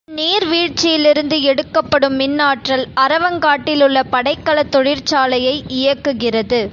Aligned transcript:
இந் 0.07 0.15
நீர் 0.15 0.45
வீழ்ச்சியிலிருந்து 0.45 1.37
எடுக்கப்படும் 1.41 2.15
மின்னாற்றல் 2.19 2.85
அரவங் 2.95 3.37
காட்டிலுள்ள 3.39 4.03
படைக்கலத் 4.11 4.71
தொழிற்சாலை 4.71 5.39
யை 5.43 5.55
இயக்குகிறது. 5.79 6.61